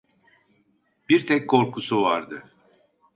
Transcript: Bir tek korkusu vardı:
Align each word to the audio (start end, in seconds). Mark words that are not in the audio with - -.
Bir 1.09 1.27
tek 1.27 1.49
korkusu 1.49 2.01
vardı: 2.01 2.43